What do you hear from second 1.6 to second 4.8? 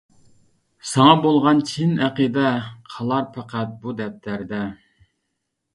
چىن ئەقىدە، قالار پەقەت بۇ دەپتەردە.